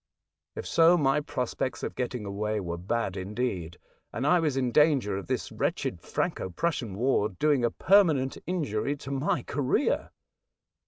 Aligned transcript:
If 0.55 0.65
so, 0.65 0.97
my 0.97 1.19
prospects 1.21 1.83
of 1.83 1.93
getting 1.93 2.25
away 2.25 2.59
were 2.59 2.79
bad 2.79 3.15
indeed, 3.15 3.77
and 4.11 4.25
I 4.25 4.39
was 4.39 4.57
in 4.57 4.71
danger 4.71 5.15
of 5.15 5.27
this 5.27 5.51
wretched 5.51 6.01
Franco 6.01 6.49
Prussian 6.49 6.95
War 6.95 7.29
doing 7.29 7.63
a 7.63 7.69
permanent 7.69 8.39
injury 8.47 8.95
to 8.97 9.11
my 9.11 9.43
career. 9.43 10.09